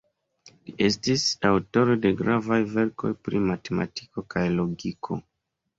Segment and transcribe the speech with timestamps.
[0.69, 5.25] Li estis aŭtoro de gravaj verkoj pri matematiko kaj logiko.